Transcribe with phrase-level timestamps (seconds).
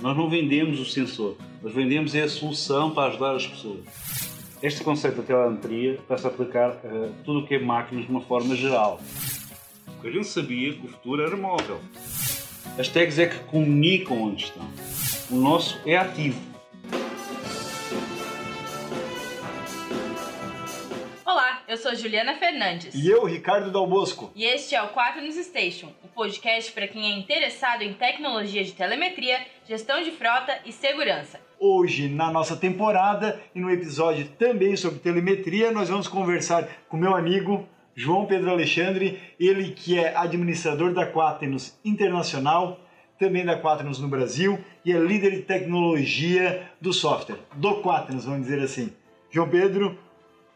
[0.00, 3.80] Nós não vendemos o sensor, nós vendemos é a solução para ajudar as pessoas.
[4.62, 8.54] Este conceito da telemetria a aplicar a tudo o que é máquinas de uma forma
[8.54, 9.00] geral.
[9.86, 11.80] Porque a gente sabia que o futuro era móvel.
[12.78, 14.68] As tags é que comunicam onde estão.
[15.30, 16.40] O nosso é ativo.
[21.68, 22.94] Eu sou Juliana Fernandes.
[22.94, 24.32] E eu, Ricardo Dal Bosco.
[24.34, 28.64] E este é o 4 News Station, o podcast para quem é interessado em tecnologia
[28.64, 31.38] de telemetria, gestão de frota e segurança.
[31.60, 37.14] Hoje, na nossa temporada e no episódio também sobre telemetria, nós vamos conversar com meu
[37.14, 42.80] amigo João Pedro Alexandre, ele que é administrador da Quaternos Internacional,
[43.18, 48.46] também da Quaternos no Brasil e é líder de tecnologia do software, do Quaternos, vamos
[48.46, 48.90] dizer assim.
[49.30, 49.98] João Pedro,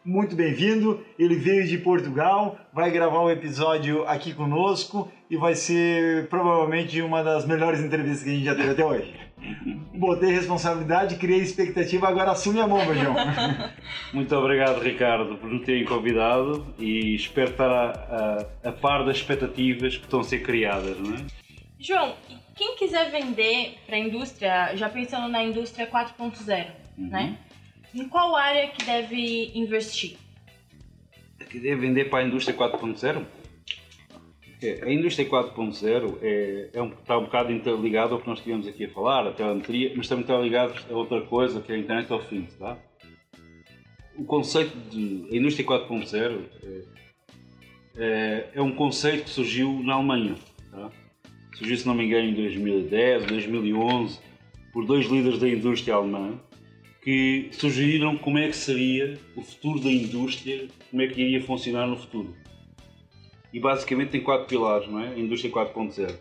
[0.05, 1.03] muito bem-vindo.
[1.17, 7.01] Ele veio de Portugal, vai gravar o um episódio aqui conosco e vai ser provavelmente
[7.01, 9.13] uma das melhores entrevistas que a gente já teve até hoje.
[9.95, 13.15] Botei responsabilidade, criei expectativa, agora assume a mão, João.
[14.13, 19.17] Muito obrigado, Ricardo, por me terem convidado e espero estar a, a, a, par das
[19.17, 21.19] expectativas que estão a ser criadas, não é?
[21.79, 22.15] João,
[22.55, 26.67] quem quiser vender para a indústria, já pensando na indústria 4.0,
[26.97, 27.07] uhum.
[27.09, 27.37] né?
[27.93, 30.17] Em qual área que deve investir?
[31.49, 33.23] Que deve vender para a indústria 4.0?
[34.81, 38.85] A indústria 4.0 é, é um, está um bocado interligado ao que nós estivemos aqui
[38.85, 42.11] a falar, a telemetria, mas também está ligado a outra coisa, que é a Internet
[42.13, 42.55] of Things.
[42.55, 42.77] Tá?
[44.17, 46.81] O conceito de a indústria 4.0 é,
[47.97, 50.35] é, é, um conceito que surgiu na Alemanha.
[50.71, 50.89] Tá?
[51.55, 54.19] Surgiu, se não me engano, em 2010, 2011,
[54.71, 56.39] por dois líderes da indústria alemã
[57.03, 61.85] que sugeriram como é que seria o futuro da indústria, como é que iria funcionar
[61.85, 62.33] no futuro
[63.53, 65.09] e basicamente tem quatro pilares, não é?
[65.09, 66.17] A indústria 4.0.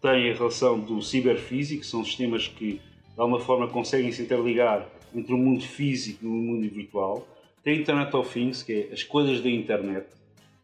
[0.00, 2.80] Tem a relação do ciberfísico, são sistemas que de
[3.20, 7.26] alguma forma conseguem se interligar entre o mundo físico e o mundo virtual.
[7.64, 10.06] Tem a Internet of Things, que é as coisas da internet,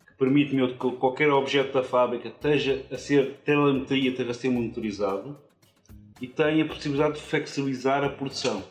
[0.07, 5.37] que permite que qualquer objeto da fábrica esteja a ser telemetria, esteja a ser monitorizado.
[6.21, 8.63] E tem a possibilidade de flexibilizar a produção.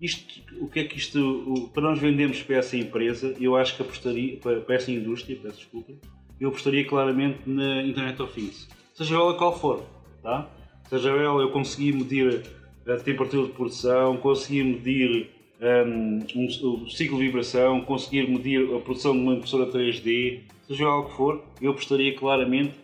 [0.00, 3.82] Isto, o que é que isto, para nós vendermos para essa empresa, eu acho que
[3.82, 5.92] apostaria, para, para essa indústria, peço desculpa,
[6.40, 8.68] eu apostaria claramente na Internet of Things.
[8.94, 9.84] Seja ela qual for,
[10.22, 10.48] tá?
[10.88, 12.42] Seja ela eu conseguir medir
[12.86, 18.80] a temperatura de produção, conseguir medir um, um, o ciclo de vibração, conseguir medir a
[18.80, 22.74] produção de uma impressora 3D, seja ela que for, eu apostaria claramente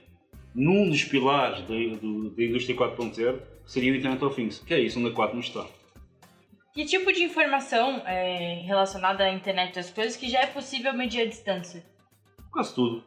[0.55, 4.75] num dos pilares da, do, da indústria 4.0, que seria o Internet of Things, que
[4.75, 5.65] é isso onde a 4 não está.
[6.75, 11.23] Que tipo de informação é, relacionada à internet das coisas que já é possível medir
[11.23, 11.85] à distância?
[12.51, 13.05] Quase tudo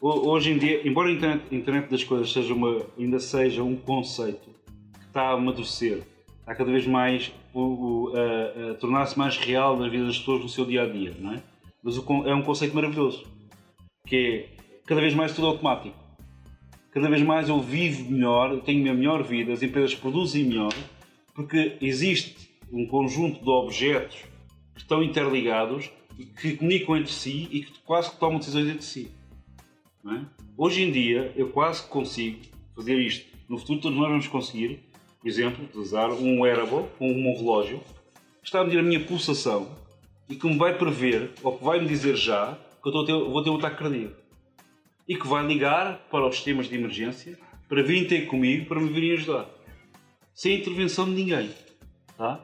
[0.00, 4.50] hoje em dia, embora a internet, internet das coisas seja uma, ainda seja um conceito
[4.98, 6.02] que está a amadurecer,
[6.40, 10.64] está cada vez mais a, a tornar-se mais real na vida das pessoas no seu
[10.64, 11.42] dia a dia, não é?
[11.82, 13.26] Mas o, é um conceito maravilhoso,
[14.06, 15.96] que é cada vez mais tudo automático.
[16.90, 20.72] Cada vez mais eu vivo melhor, eu tenho a melhor vida, as empresas produzem melhor,
[21.34, 24.16] porque existe um conjunto de objetos
[24.74, 28.82] que estão interligados e que comunicam entre si e que quase que tomam decisões entre
[28.82, 29.10] si.
[30.06, 30.20] É?
[30.56, 32.40] Hoje em dia, eu quase consigo
[32.74, 33.26] fazer isto.
[33.48, 34.80] No futuro, todos nós vamos conseguir,
[35.20, 37.80] por exemplo, utilizar um wearable, um, um relógio,
[38.40, 39.74] que está a medir a minha pulsação
[40.28, 43.42] e que me vai prever, ou que vai me dizer já, que eu ter, vou
[43.42, 44.16] ter um ataque cardíaco.
[45.08, 47.38] E que vai ligar para os sistemas de emergência
[47.68, 49.48] para virem ter comigo, para me virem ajudar.
[50.32, 51.50] Sem intervenção de ninguém.
[52.16, 52.40] Tá?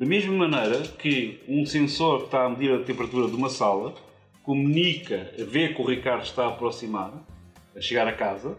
[0.00, 3.94] Da mesma maneira que um sensor que está a medir a temperatura de uma sala
[4.42, 7.12] comunica, vê que o Ricardo está a aproximar,
[7.76, 8.56] a chegar a casa,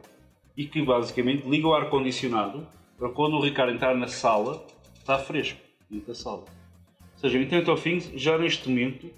[0.55, 4.63] e que basicamente liga o ar-condicionado para quando o Ricardo entrar na sala,
[4.99, 5.59] está fresco
[5.89, 6.43] dentro da sala.
[6.43, 9.09] Ou seja, o Internet of Things já neste momento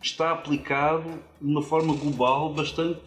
[0.00, 1.10] está aplicado
[1.40, 3.00] de uma forma global bastante,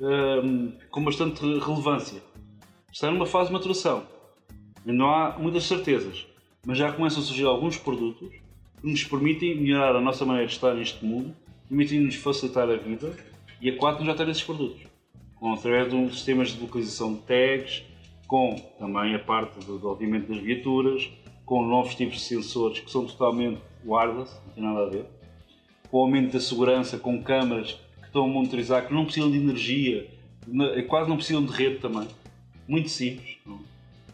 [0.00, 2.22] um, com bastante relevância.
[2.90, 4.06] Está numa fase de maturação.
[4.82, 6.26] Não há muitas certezas,
[6.66, 8.30] mas já começam a surgir alguns produtos
[8.80, 11.34] que nos permitem melhorar a nossa maneira de estar neste mundo
[11.72, 13.16] permitindo-nos facilitar a vida
[13.58, 14.82] e a Quaternos já tem esses produtos,
[15.36, 17.82] com, através de um sistemas de localização de tags,
[18.26, 21.08] com também a parte do, do das viaturas,
[21.46, 25.06] com novos tipos de sensores que são totalmente wireless, não tem nada a ver,
[25.90, 29.38] com o aumento da segurança, com câmaras que estão a monitorizar, que não precisam de
[29.38, 30.10] energia,
[30.88, 32.06] quase não precisam de rede também.
[32.68, 33.38] Muito simples.
[33.46, 33.60] Não?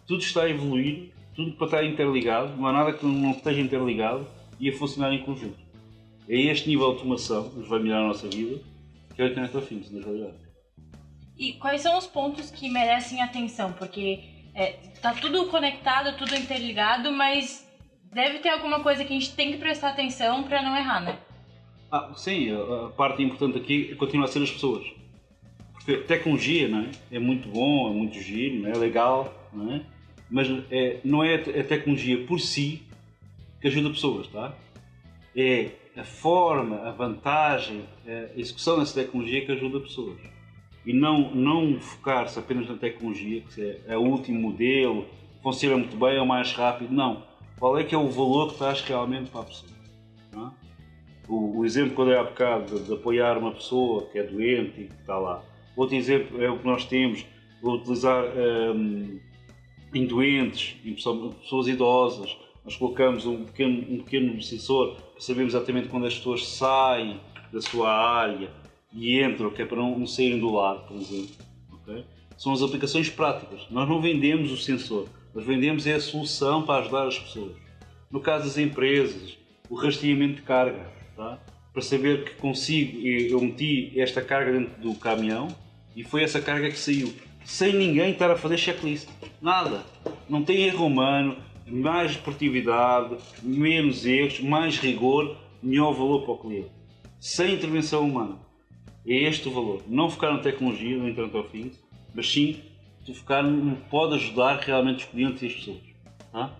[0.06, 4.26] Tudo está a evoluir, tudo para estar interligado, não há nada que não esteja interligado
[4.58, 5.56] e a funcionar em conjunto.
[6.28, 8.60] É este nível de automação que vai melhorar a nossa vida,
[9.14, 10.34] que é o Internet of Things, na realidade.
[11.38, 13.72] E quais são os pontos que merecem atenção?
[13.72, 17.64] Porque É, tá tudo conectado, tudo interligado, mas
[18.12, 21.20] deve ter alguma coisa que a gente tem que prestar atenção para não errar, né?
[21.92, 24.84] Ah, sim, a parte importante aqui continua a ser as pessoas.
[25.72, 26.90] Porque tecnologia não é?
[27.12, 28.72] é muito bom, é muito giro, é?
[28.72, 29.97] é legal, não é?
[30.30, 32.82] Mas é, não é a tecnologia por si
[33.60, 34.54] que ajuda pessoas, tá?
[35.34, 40.18] É a forma, a vantagem, a execução dessa tecnologia que ajuda pessoas.
[40.86, 45.06] E não, não focar-se apenas na tecnologia, que é, é o último modelo,
[45.42, 46.92] funciona muito bem, é o mais rápido.
[46.92, 47.24] Não.
[47.58, 49.72] Qual é que é o valor que traz realmente para a pessoa?
[50.30, 50.52] Tá?
[51.28, 54.22] O, o, exemplo que eu dei há bocado de, de, apoiar uma pessoa que é
[54.22, 55.42] doente e que está lá.
[55.76, 59.20] Outro exemplo é o que nós temos, de utilizar um,
[59.94, 65.88] em doentes, em pessoas idosas, nós colocamos um pequeno, um pequeno sensor para saber exatamente
[65.88, 67.20] quando as pessoas saem
[67.52, 68.50] da sua área
[68.92, 71.34] e entram, que é para não, saírem do lar, por exemplo.
[71.72, 72.04] Okay?
[72.36, 73.66] São as aplicações práticas.
[73.70, 77.56] Nós não vendemos o sensor, nós vendemos é a solução para ajudar as pessoas.
[78.10, 79.38] No caso das empresas,
[79.68, 81.38] o rastreamento de carga, tá?
[81.72, 85.48] para saber que consigo, eu meti esta carga dentro do caminhão
[85.94, 87.12] e foi essa carga que saiu,
[87.44, 89.08] sem ninguém estar a fazer checklist.
[89.40, 89.82] Nada.
[90.28, 91.36] Não tem erro humano,
[91.66, 96.70] mais esportividade, menos erros, mais rigor, melhor valor para o cliente.
[97.20, 98.36] Sem intervenção humana.
[99.06, 99.82] É este o valor.
[99.86, 101.82] Não focar na tecnologia, no Internet of Things,
[102.14, 102.60] mas sim
[103.14, 105.78] focar no que pode ajudar realmente os clientes e as pessoas.
[106.32, 106.54] Tá?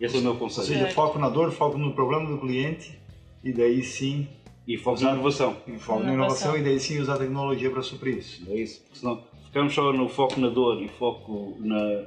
[0.00, 0.66] Esse é o meu conselho.
[0.66, 2.98] Ou seja, foco na dor, foco no problema do cliente
[3.42, 4.26] e daí sim.
[4.66, 5.56] E foco usar, na inovação.
[5.66, 8.50] E foco na inovação e daí sim usar a tecnologia para suprir isso.
[8.50, 8.80] É isso.
[8.80, 9.22] Porque senão
[9.54, 12.06] ficamos só no foco na dor e foco na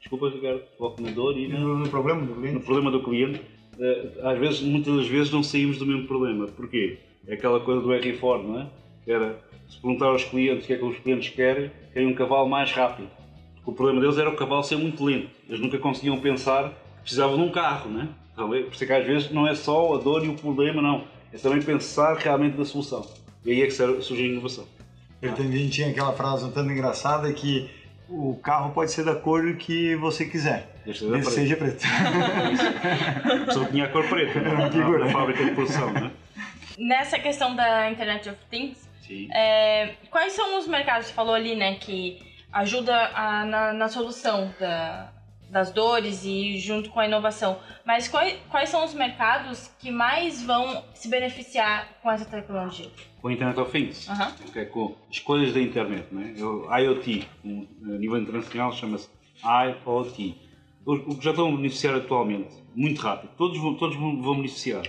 [0.00, 2.54] desculpa Ricardo, foco na dor e no, no, problema do cliente.
[2.54, 3.40] No problema do cliente.
[3.78, 6.48] Eh, às vezes, muitas das vezes não saímos do mesmo problema.
[6.48, 6.98] Porquê?
[7.28, 8.66] É aquela coisa do R Ford, não é?
[9.04, 9.38] Que era,
[9.68, 12.72] se perguntar aos clientes o que é que os clientes querem, querem um cavalo mais
[12.72, 13.08] rápido.
[13.54, 15.30] Porque o problema deles era o cavalo ser muito lento.
[15.48, 18.08] Eles nunca conseguiam pensar que precisavam de um carro, não é?
[18.32, 20.82] Então, por isso é que às vezes não é só a dor e o problema,
[20.82, 21.04] não.
[21.32, 23.06] É também pensar realmente na solução.
[23.44, 24.79] E aí é que surge a inovação.
[25.22, 27.70] Eu também tinha aquela frase um tanto engraçada que
[28.08, 30.68] o carro pode ser da cor que você quiser.
[30.84, 31.84] Desde que seja preto.
[33.52, 34.52] Só tinha a cor preta né?
[34.52, 36.10] na, na fábrica de produção, né?
[36.78, 38.88] Nessa questão da Internet of Things,
[39.32, 42.18] é, quais são os mercados, você falou ali, né, que
[42.52, 45.12] ajuda a, na, na, solução da,
[45.50, 50.42] das dores e junto com a inovação, mas quais, quais são os mercados que mais
[50.42, 52.88] vão se beneficiar com essa tecnologia?
[53.20, 54.08] com a Internet of Things,
[54.48, 56.06] okay, com escolhas da internet.
[56.10, 56.34] Né?
[56.36, 59.08] Eu, IoT, um, a nível internacional, chama-se
[59.44, 60.36] IoT.
[60.86, 64.82] O que já estão a beneficiar atualmente, muito rápido, todos vão, todos vão beneficiar.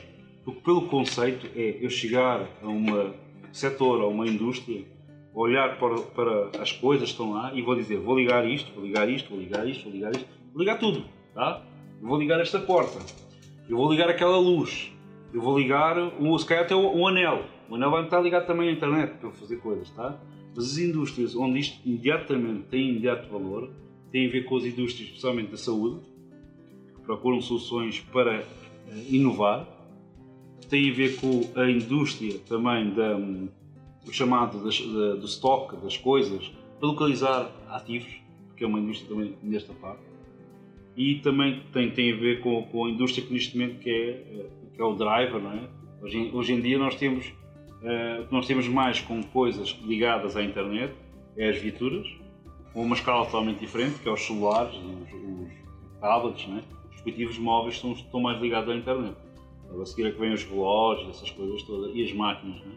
[0.46, 3.14] Porque pelo conceito é eu chegar a um
[3.52, 4.86] setor, a uma indústria,
[5.34, 8.86] olhar para, para as coisas que estão lá e vou dizer, vou ligar isto, vou
[8.86, 11.64] ligar isto, vou ligar isto, vou ligar isto, vou ligar tudo, tá?
[12.02, 13.00] Eu vou ligar esta porta,
[13.70, 14.92] eu vou ligar aquela luz,
[15.34, 18.70] eu vou ligar, um, se calhar até um, anel, o anel vai estar ligado também
[18.70, 20.20] à internet para fazer coisas, tá?
[20.56, 23.72] Mas as indústrias onde isto imediatamente tem imediato valor
[24.12, 26.02] tem a ver com as indústrias, especialmente da saúde,
[26.94, 28.44] que procuram soluções para uh,
[29.10, 29.66] inovar.
[30.70, 33.48] Tem a ver com a indústria também da, um,
[34.04, 38.12] do chamado das, da, do stock das coisas, para localizar ativos,
[38.58, 40.11] que é uma indústria também nesta parte.
[40.96, 44.10] E também tem, tem a ver com, com a indústria que neste momento que é,
[44.10, 45.70] eh, que é o driver, não é?
[46.02, 47.32] Hoje, hoje em dia nós temos
[47.82, 50.94] Uh, nós temos mais com coisas ligadas à internet,
[51.36, 52.08] é as viaturas,
[52.74, 56.64] com uma escala totalmente diferente, que é os celulares, os, os tablets, né?
[56.86, 59.16] os dispositivos móveis estão, estão mais ligados à internet.
[59.68, 62.62] A seguir é que vêm os relógios, essas coisas todas, e as máquinas.
[62.62, 62.74] Né?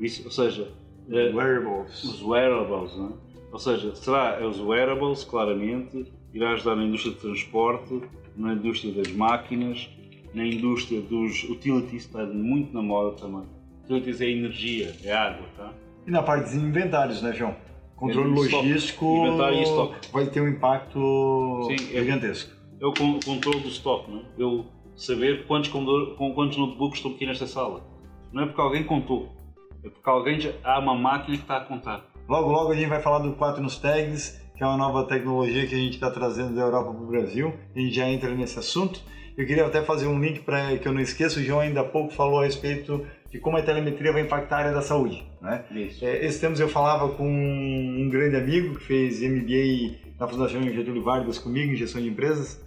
[0.00, 0.70] Isso, ou seja,
[1.08, 2.04] uh, wearables.
[2.04, 2.94] os wearables.
[2.94, 3.12] Né?
[3.52, 8.02] Ou seja, será os wearables, claramente, irá ajudar na indústria de transporte,
[8.36, 9.88] na indústria das máquinas,
[10.34, 13.44] na indústria dos utilities, está muito na moda também
[13.84, 15.72] Utilities é energia, é água, tá?
[16.06, 17.54] E na parte de inventários, né, João?
[17.94, 20.12] Controle logístico Inventário e estoque.
[20.12, 22.54] vai ter um impacto Sim, é gigantesco.
[22.80, 24.22] É, é o controle do estoque, né?
[24.36, 27.82] eu saber quantos, quantos notebooks estão aqui nesta sala.
[28.32, 29.32] Não é porque alguém contou,
[29.82, 32.04] é porque alguém já, há uma máquina que está a contar.
[32.28, 35.66] Logo, logo a gente vai falar do 4 nos tags, que é uma nova tecnologia
[35.66, 37.54] que a gente está trazendo da Europa para o Brasil.
[37.74, 39.00] A gente já entra nesse assunto.
[39.36, 41.38] Eu queria até fazer um link para que eu não esqueça.
[41.38, 44.58] O João ainda há pouco falou a respeito de como a telemetria vai impactar a
[44.60, 45.24] área da saúde.
[45.40, 45.64] Né?
[45.70, 46.04] Isso.
[46.04, 51.02] É, esses tempos eu falava com um grande amigo que fez MBA na Fundação Getúlio
[51.04, 52.60] Vargas comigo, em gestão de empresas,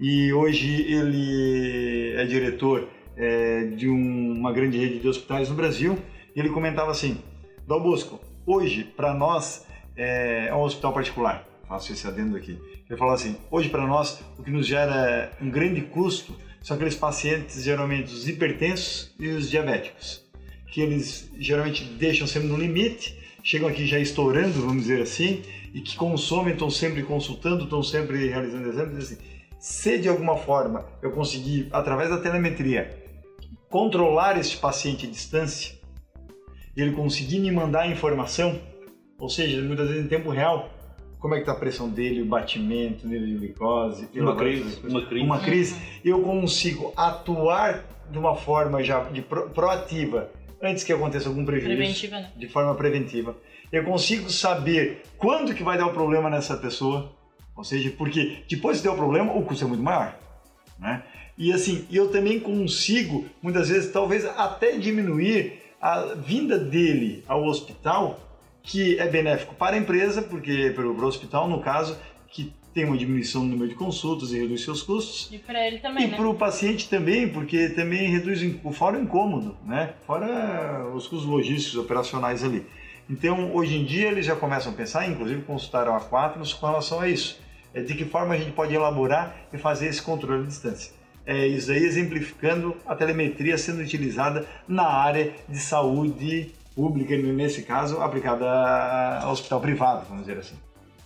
[0.00, 5.96] e hoje ele é diretor é, de um, uma grande rede de hospitais no Brasil.
[6.34, 7.18] E ele comentava assim:
[7.66, 11.44] Dal Bosco, hoje para nós é, é um hospital particular.
[11.68, 12.58] faço esse adendo aqui.
[12.88, 16.94] Ele fala assim: hoje para nós o que nos gera um grande custo são aqueles
[16.94, 20.24] pacientes, geralmente os hipertensos e os diabéticos,
[20.68, 25.80] que eles geralmente deixam sempre no limite, chegam aqui já estourando, vamos dizer assim, e
[25.80, 28.96] que consomem, estão sempre consultando, estão sempre realizando exames.
[28.96, 29.18] Assim,
[29.60, 33.00] se de alguma forma eu conseguir, através da telemetria,
[33.70, 35.75] controlar este paciente à distância,
[36.76, 38.60] e ele conseguir me mandar a informação,
[39.18, 40.70] ou seja, muitas vezes em tempo real,
[41.18, 45.06] como é que está a pressão dele, o batimento, nível de glicose, uma crise, uma
[45.06, 50.30] crise, uma crise, eu consigo atuar de uma forma já de pro, proativa
[50.62, 52.32] antes que aconteça algum prejuízo, preventiva, né?
[52.36, 53.36] de forma preventiva.
[53.72, 57.12] Eu consigo saber quando que vai dar o problema nessa pessoa,
[57.56, 60.16] ou seja, porque depois de ter o problema, o custo é muito maior,
[60.78, 61.02] né?
[61.38, 68.18] E assim, eu também consigo, muitas vezes, talvez até diminuir a vinda dele ao hospital
[68.60, 71.96] que é benéfico para a empresa, porque para o hospital, no caso,
[72.28, 75.28] que tem uma diminuição no número de consultas e reduz seus custos.
[75.32, 76.16] E para ele também, E né?
[76.16, 79.94] para o paciente também, porque também reduz o fora o incômodo, né?
[80.04, 82.66] Fora os custos logísticos, operacionais ali.
[83.08, 87.00] Então, hoje em dia, eles já começam a pensar, inclusive consultaram a Quatnos com relação
[87.00, 87.40] a isso.
[87.72, 90.95] É de que forma a gente pode elaborar e fazer esse controle de distância.
[91.26, 98.00] É isso aí exemplificando a telemetria sendo utilizada na área de saúde pública, nesse caso,
[98.00, 98.46] aplicada
[99.20, 100.54] ao hospital privado, vamos dizer assim.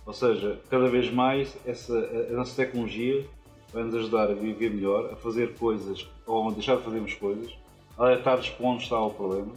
[0.05, 1.97] Ou seja, cada vez mais essa,
[2.29, 3.25] a nossa tecnologia
[3.73, 7.51] vai nos ajudar a viver melhor, a fazer coisas ou a deixar de fazermos coisas,
[7.97, 9.53] a alertar-nos para onde está o problema,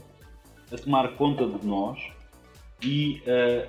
[0.72, 1.98] a tomar conta de nós
[2.82, 3.66] e uh,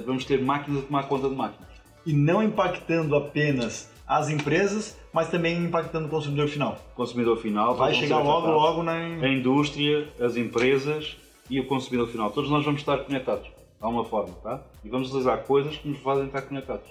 [0.00, 1.70] uh, vamos ter máquinas a tomar conta de máquinas.
[2.04, 6.78] E não impactando apenas as empresas, mas também impactando o consumidor final.
[6.92, 11.16] O consumidor final vai chegar logo, logo na a indústria, as empresas
[11.48, 12.30] e o consumidor final.
[12.30, 14.62] Todos nós vamos estar conectados, de alguma forma, tá?
[14.84, 16.88] E vamos utilizar coisas que nos fazem estar conectados.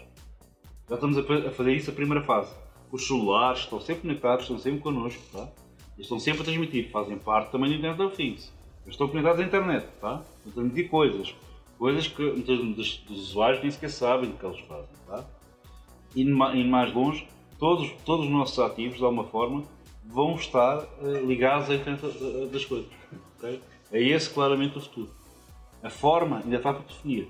[0.90, 2.54] Já estamos a fazer isso a primeira fase.
[2.92, 5.48] Os celulares estão sempre conectados, estão sempre connosco, tá?
[5.98, 8.52] E estão sempre a transmitir, fazem parte também do Internet of Things.
[8.84, 10.22] Eles estão conectados à internet, tá?
[10.46, 11.34] A transmitir coisas.
[11.78, 15.26] Coisas que muitos dos, dos usuários nem sequer sabem o que eles fazem, tá?
[16.16, 17.28] E indo mais longe,
[17.58, 19.64] todos, todos os nossos ativos, de alguma forma,
[20.06, 22.02] vão estar uh, ligados à internet
[22.52, 22.90] das coisas.
[23.38, 23.62] Okay?
[23.92, 25.10] É esse claramente o futuro.
[25.84, 27.30] A forma ainda está para definir,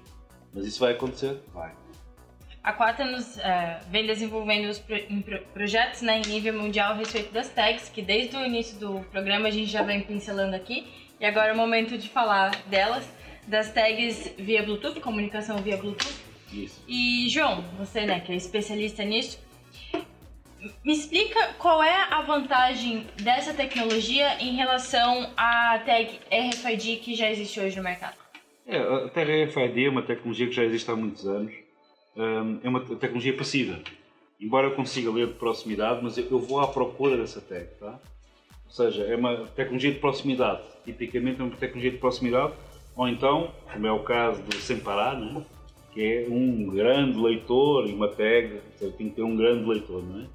[0.54, 1.42] mas isso vai acontecer?
[1.54, 1.72] Vai.
[2.64, 7.34] A Quaternos uh, vem desenvolvendo os pro, pro, projetos né, em nível mundial a respeito
[7.34, 10.88] das tags, que desde o início do programa a gente já vem pincelando aqui,
[11.20, 13.12] e agora é o momento de falar delas,
[13.48, 16.31] das tags via Bluetooth, comunicação via Bluetooth.
[16.52, 16.84] Isso.
[16.88, 19.40] E João, você né, que é especialista nisso,
[20.84, 27.30] me explica qual é a vantagem dessa tecnologia em relação à tag RFID que já
[27.32, 28.16] existe hoje no mercado?
[28.68, 31.54] É, a tag RFID é uma tecnologia que já existe há muitos anos.
[32.64, 33.80] é uma tecnologia passiva.
[34.40, 38.00] Embora eu consiga ler de proximidade, mas eu vou à procura dessa tag, tá?
[38.66, 40.62] Ou seja, é uma tecnologia de proximidade.
[40.86, 42.54] Tipicamente é uma tecnologia de proximidade,
[42.96, 45.44] ou então, como é o caso do Sem Parar, né?
[45.92, 48.62] Que é um grande leitor e uma tag,
[48.98, 50.26] tem que ter um grande leitor, não é?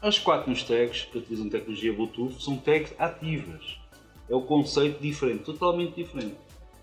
[0.00, 3.78] As quatro tags que utilizam tecnologia Bluetooth são tags ativas.
[4.28, 6.34] É o conceito diferente, totalmente diferente.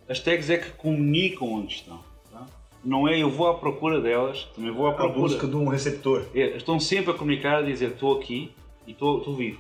[0.08, 2.00] As tags é que comunicam onde estão.
[2.32, 2.46] Tá?
[2.84, 5.20] Não é eu vou à procura delas, também vou à procura.
[5.20, 6.26] A busca de um receptor.
[6.34, 8.52] É, estão sempre a comunicar, a dizer estou aqui
[8.88, 9.60] e estou, vivo.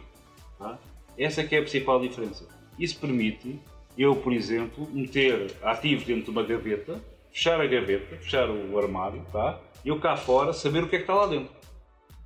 [0.57, 0.79] Tá?
[1.17, 2.47] Essa é que é a principal diferença.
[2.79, 3.59] Isso permite
[3.97, 9.25] eu, por exemplo, meter ativos dentro de uma gaveta, fechar a gaveta, fechar o armário,
[9.31, 9.59] tá?
[9.83, 11.53] e eu cá fora saber o que é que está lá dentro.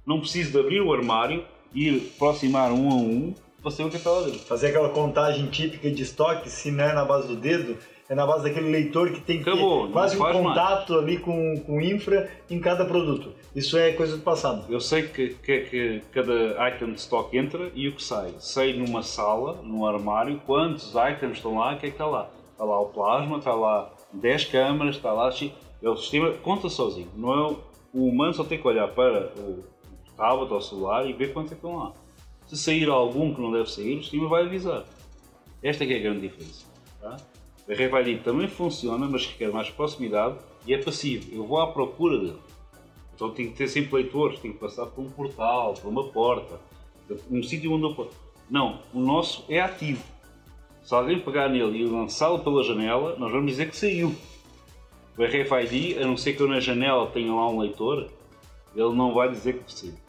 [0.06, 3.92] Não preciso de abrir o armário e ir aproximar um a um para saber o
[3.92, 4.40] que está lá dentro.
[4.40, 7.78] Fazer aquela contagem típica de estoque, se não é na base do dedo,
[8.10, 11.04] é na base daquele leitor que tem que Acabou, ter quase um contato mais.
[11.04, 13.32] ali com, com infra em cada produto.
[13.56, 14.66] Isso é coisa do passado.
[14.70, 18.34] Eu sei que, que, que cada item de estoque entra e o que sai.
[18.40, 22.30] Sei numa sala, num armário, quantos itens estão lá o que é que está lá.
[22.52, 25.30] Está lá o plasma, está lá 10 câmaras, está lá...
[25.82, 27.10] É o sistema conta sozinho.
[27.14, 27.56] Não é
[27.94, 29.64] o humano só tem que olhar para o
[30.16, 31.94] tablet ou celular e ver quantos é que estão lá.
[32.48, 34.86] Se sair algum que não deve sair, o sistema vai avisar.
[35.62, 36.66] Esta é que é a grande diferença.
[37.00, 37.18] Tá?
[37.68, 41.34] A RFID também funciona, mas requer mais proximidade e é passivo.
[41.36, 42.40] Eu vou à procura dele.
[43.16, 46.60] Então tenho que ter sempre leitores, tenho que passar por um portal, por uma porta,
[47.30, 48.12] um sítio onde eu posso.
[48.50, 50.04] Não, o nosso é ativo.
[50.84, 54.16] Se alguém pegar nele e lançá-lo pela janela, nós vamos dizer que saiu.
[55.18, 58.10] O RFID, a não ser que eu na janela tenha lá um leitor,
[58.76, 60.04] ele não vai dizer que saiu.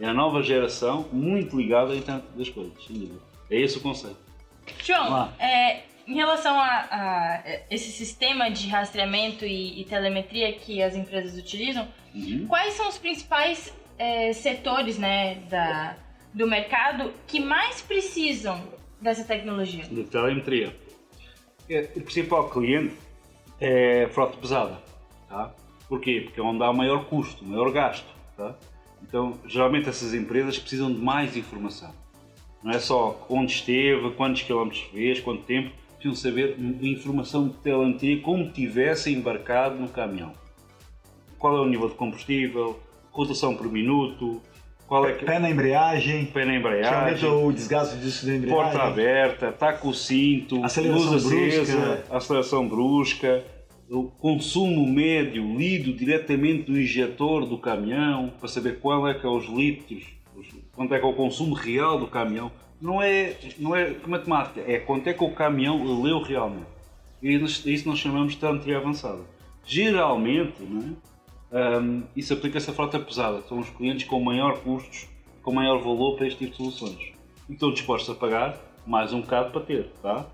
[0.00, 3.20] É a nova geração muito ligada à internet das coisas, sem dúvida.
[3.50, 4.18] É esse o conceito.
[4.82, 10.96] João, é, em relação a, a, esse sistema de rastreamento e, e, telemetria que as
[10.96, 12.46] empresas utilizam, uhum.
[12.48, 15.96] quais são os principais é, setores né, da,
[16.32, 18.60] do mercado que mais precisam
[19.04, 19.84] dessa tecnologia?
[19.84, 20.74] De telemetria.
[21.68, 22.94] É, o principal cliente
[23.60, 24.78] é frota pesada.
[25.28, 25.54] Tá?
[25.88, 26.22] Porquê?
[26.24, 28.08] Porque é onde há maior custo, maior gasto.
[28.36, 28.56] Tá?
[29.02, 31.92] Então, geralmente essas empresas precisam de mais informação.
[32.62, 35.70] Não é só onde esteve, quantos quilómetros fez, quanto tempo.
[35.98, 40.32] Precisam saber informação de telemetria como tivesse embarcado no caminhão.
[41.38, 42.80] Qual é o nível de combustível,
[43.10, 44.40] rotação por minuto,
[44.86, 45.24] qual é que...
[45.24, 46.26] Pé na embreagem.
[46.26, 47.18] Pé na embreagem.
[47.18, 48.62] Que o desgaste disso da embreagem.
[48.62, 52.16] Porta aberta, taca tá o cinto, aceleração luz acesa, brusca.
[52.16, 53.44] aceleração brusca,
[53.90, 59.28] o consumo médio lido diretamente do injetor do caminhão, para saber qual é que é
[59.28, 60.04] os litros,
[60.74, 62.50] quanto é que é o consumo real do caminhão.
[62.80, 66.66] Não é, não é matemática, é quanto é que o caminhão leu realmente.
[67.22, 69.20] E isso nós chamamos de telemetria avançada.
[69.64, 71.13] Geralmente, não é?
[71.54, 73.40] Um, isso aplica-se à frota pesada.
[73.42, 75.08] São os clientes com maior custos,
[75.40, 77.12] com maior valor para este tipo de soluções.
[77.48, 80.26] E estão dispostos a pagar mais um bocado para ter, tá?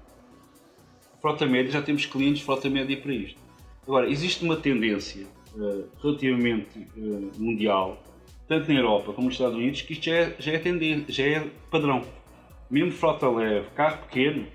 [1.21, 3.39] Frota média, já temos clientes frota média para isto.
[3.87, 8.03] Agora, existe uma tendência uh, relativamente uh, mundial,
[8.49, 11.51] tanto na Europa como nos Estados Unidos, que isto já é, já é já é
[11.71, 12.03] padrão.
[12.71, 14.47] Mesmo frota leve, carro pequeno,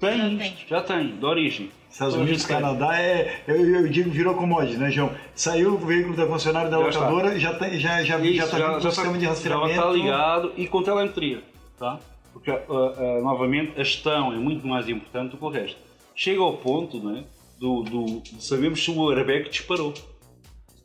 [0.00, 0.56] tem já tem.
[0.68, 1.70] já tem, de origem.
[1.90, 5.10] Estados Unidos, Canadá, é, eu, eu, digo, virou commodity, né, João?
[5.34, 8.46] Saiu o veículo da concessionária da já locadora e já está já, já, Isso, já
[8.46, 9.68] tá já, com já sistema tá, de rastreamento.
[9.68, 11.42] Já está ligado e com telemetria,
[11.78, 11.98] tá?
[12.32, 15.78] Porque, uh, uh, novamente, a gestão é muito mais importante do que o resto.
[16.14, 17.24] Chega ao ponto, né,
[17.58, 19.94] do, do, de sabermos se o airbag disparou,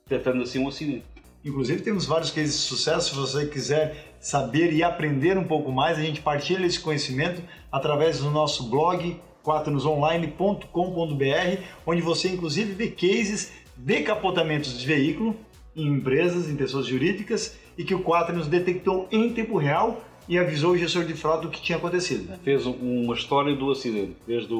[0.08, 1.04] detectando assim um acidente.
[1.46, 6.00] Inclusive temos vários cases de sucesso, se você quiser saber e aprender um pouco mais,
[6.00, 13.52] a gente partilha esse conhecimento através do nosso blog quaternosonline.com.br, onde você inclusive vê cases
[13.76, 15.36] de capotamentos de veículo
[15.76, 20.72] em empresas, em pessoas jurídicas e que o Quaternos detectou em tempo real e avisou
[20.72, 22.34] o gestor de frota o que tinha acontecido.
[22.44, 24.54] Fez uma história do acidente, desde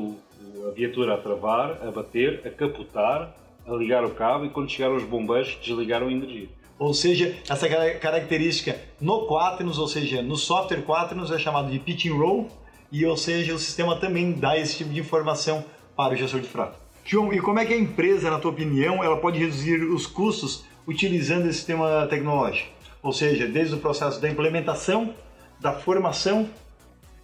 [0.68, 3.34] a viatura a travar, a bater, a capotar,
[3.66, 6.50] a ligar o cabo e quando chegaram os bombeiros desligaram a energia.
[6.84, 12.10] Ou seja, essa característica no Quaternos, ou seja, no software Quaternos é chamado de pitching
[12.10, 12.50] roll,
[12.92, 15.64] e ou seja, o sistema também dá esse tipo de informação
[15.96, 16.76] para o gestor de frota.
[17.06, 20.66] João, e como é que a empresa, na tua opinião, ela pode reduzir os custos
[20.86, 22.70] utilizando esse sistema tecnológico?
[23.02, 25.14] Ou seja, desde o processo da implementação,
[25.62, 26.50] da formação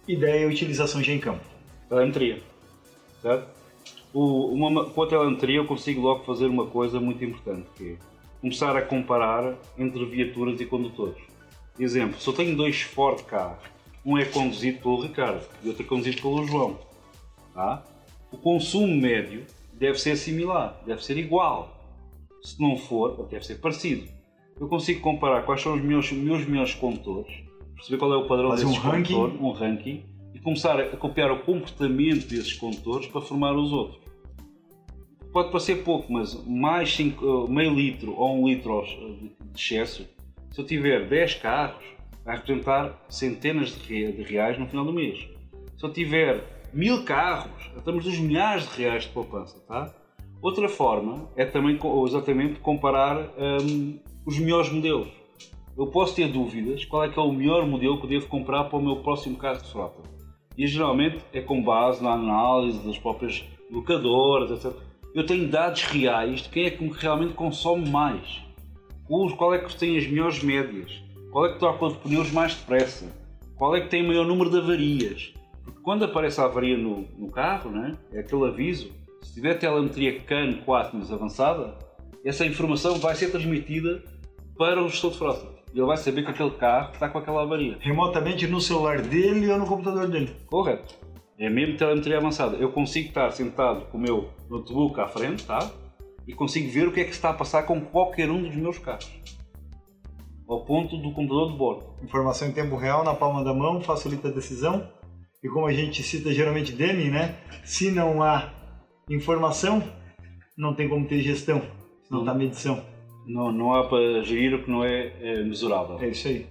[0.08, 1.44] e da utilização já em campo.
[1.86, 2.42] Telemetria,
[3.20, 3.46] certo?
[4.10, 8.09] O, uma, com a telemetria eu consigo logo fazer uma coisa muito importante, que é
[8.40, 11.22] começar a comparar entre viaturas e condutores.
[11.78, 13.70] Exemplo, se eu tenho dois Ford carros
[14.04, 16.78] um é conduzido pelo Ricardo e outro é conduzido pelo João.
[17.54, 17.84] Tá?
[18.32, 21.76] O consumo médio deve ser similar, deve ser igual.
[22.42, 24.08] Se não for, deve ser parecido.
[24.58, 27.32] Eu consigo comparar quais são os meus, meus melhores condutores,
[27.74, 29.44] perceber qual é o padrão Faz desses um condutores, ranking.
[29.44, 33.99] um ranking, e começar a copiar o comportamento desses condutores para formar os outros.
[35.32, 40.08] Pode parecer pouco, mas mais cinco, meio litro ou um litro de excesso,
[40.50, 41.84] se eu tiver 10 carros,
[42.24, 45.28] vai representar centenas de reais no final do mês.
[45.76, 49.94] Se eu tiver mil carros, estamos dos milhares de reais de poupança, tá?
[50.42, 55.08] Outra forma é também exatamente comparar um, os melhores modelos.
[55.76, 58.78] Eu posso ter dúvidas qual é que é o melhor modelo que devo comprar para
[58.78, 60.02] o meu próximo carro de frota.
[60.58, 64.89] E geralmente é com base na análise das próprias locadoras, etc.
[65.14, 68.42] Eu tenho dados reais de quem é que realmente consome mais.
[69.06, 73.06] Qual é que tem as melhores médias qual é que troca os pneus mais depressa?
[73.56, 75.32] Qual é que tem o maior número de avarias?
[75.62, 78.90] Porque quando aparece a avaria no, no carro, né, é aquele aviso,
[79.22, 81.78] se tiver telemetria CAN 4 mais avançada,
[82.24, 84.02] essa informação vai ser transmitida
[84.58, 85.46] para o gestor de frota.
[85.72, 87.78] E ele vai saber que aquele carro está com aquela avaria.
[87.78, 90.34] Remotamente no celular dele ou no computador dele.
[90.46, 90.96] Correto.
[91.40, 92.56] É mesmo telemetria avançada.
[92.58, 95.70] Eu consigo estar sentado com o meu notebook à frente, tá?
[96.28, 98.78] E consigo ver o que é que está a passar com qualquer um dos meus
[98.78, 99.10] carros
[100.50, 101.84] ao ponto do computador de bordo.
[102.02, 104.90] Informação em tempo real na palma da mão facilita a decisão.
[105.42, 107.36] E como a gente cita geralmente Deming, né?
[107.64, 108.52] Se não há
[109.08, 109.82] informação,
[110.58, 111.62] não tem como ter gestão,
[112.10, 112.84] não está medição.
[113.26, 115.98] Não, não há para gerir o que não é, é mesurável.
[116.00, 116.46] É isso aí.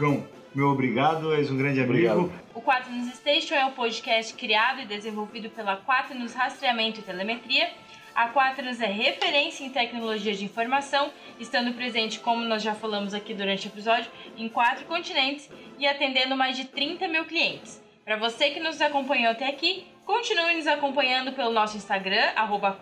[0.00, 1.92] João, meu obrigado, és um grande amigo.
[1.92, 2.32] Obrigado.
[2.54, 7.68] O Quaternos Station é um podcast criado e desenvolvido pela Quaternos Rastreamento e Telemetria.
[8.14, 13.34] A Quaternos é referência em tecnologia de informação, estando presente, como nós já falamos aqui
[13.34, 17.84] durante o episódio, em quatro continentes e atendendo mais de 30 mil clientes.
[18.02, 22.74] Para você que nos acompanhou até aqui, continue nos acompanhando pelo nosso Instagram, arroba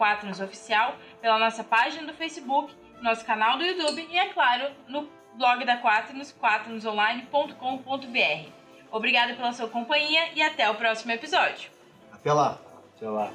[0.45, 5.65] Oficial, pela nossa página do Facebook, nosso canal do YouTube e, é claro, no blog
[5.65, 8.51] da Quaternos, quaternosonline.com.br.
[8.91, 11.71] Obrigada pela sua companhia e até o próximo episódio.
[12.13, 12.59] Até lá.
[12.97, 13.31] Até lá.